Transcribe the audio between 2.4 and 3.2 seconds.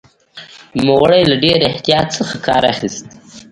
کار اخیست.